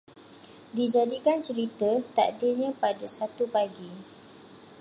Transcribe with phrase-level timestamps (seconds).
[0.77, 3.91] Dijadikan cerita, takdirnya pada suatu pagi